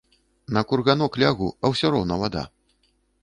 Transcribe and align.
На 0.55 0.63
курганок 0.69 1.19
лягу, 1.25 1.49
а 1.63 1.71
ўсё 1.73 1.93
роўна 1.97 2.19
вада. 2.25 2.43